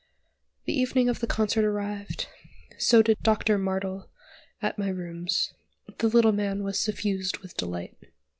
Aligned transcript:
The 0.65 0.73
evening 0.73 1.09
of 1.09 1.19
the 1.19 1.27
concert 1.27 1.63
arrived: 1.63 2.27
so 2.79 3.03
did 3.03 3.19
Doctor 3.21 3.59
Martel 3.59 4.09
at 4.59 4.79
my 4.79 4.89
rooms: 4.89 5.53
the 5.99 6.07
little 6.07 6.31
man 6.31 6.63
was 6.63 6.79
suffused 6.79 7.37
with 7.37 7.55
delight. 7.55 7.97